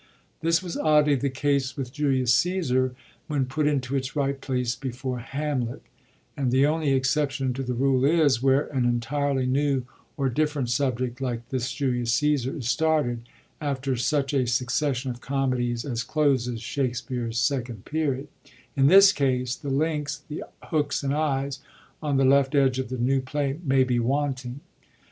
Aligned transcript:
This 0.39 0.63
was 0.63 0.77
oddly 0.77 1.13
the 1.13 1.29
case 1.29 1.77
with 1.77 1.93
JvMus 1.93 2.29
Ccesar 2.33 2.95
when 3.27 3.45
put 3.45 3.67
into 3.67 3.95
its 3.95 4.15
right 4.15 4.41
place 4.41 4.75
before 4.75 5.19
HanUet, 5.19 5.81
And 6.35 6.49
the 6.49 6.65
only 6.65 6.93
exception 6.93 7.53
to 7.53 7.61
the 7.61 7.75
rule 7.75 8.03
is, 8.03 8.41
where 8.41 8.65
an 8.69 8.83
entirely 8.85 9.45
new 9.45 9.83
or 10.17 10.27
different 10.27 10.71
subject 10.71 11.21
like 11.21 11.47
this 11.49 11.71
JvMus 11.71 12.07
Caesar 12.07 12.57
is 12.57 12.67
started, 12.67 13.29
after 13.61 13.95
such 13.95 14.33
a 14.33 14.47
succession 14.47 15.11
of 15.11 15.21
comedies 15.21 15.85
as 15.85 16.01
closes 16.01 16.63
Shakspere's 16.63 17.37
Second 17.37 17.85
Period: 17.85 18.27
in 18.75 18.87
this 18.87 19.11
case 19.13 19.55
the 19.55 19.69
links, 19.69 20.23
the 20.27 20.45
hooks 20.63 21.03
and 21.03 21.13
eyes, 21.13 21.59
on 22.01 22.17
the 22.17 22.25
left 22.25 22.55
edge 22.55 22.79
of 22.79 22.89
the 22.89 22.97
new 22.97 23.21
play 23.21 23.59
may 23.63 23.83
be 23.83 23.99
wanting. 23.99 24.61